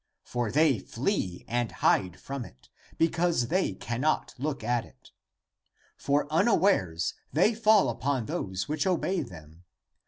For 0.23 0.51
they 0.51 0.79
flee 0.79 1.45
and 1.47 1.71
hide 1.71 2.19
from 2.19 2.43
it, 2.43 2.69
because 2.97 3.49
they 3.49 3.73
cannot 3.75 4.33
look 4.39 4.63
at 4.63 4.83
it. 4.83 5.11
For 5.95 6.25
unawares 6.33 7.13
they 7.31 7.53
fall 7.53 7.87
upon 7.87 8.25
those 8.25 8.67
which 8.67 8.87
obey 8.87 9.21
them. 9.21 9.63